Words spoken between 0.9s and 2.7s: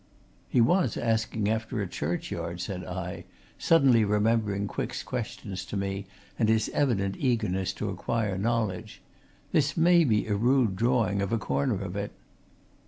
asking after a churchyard,"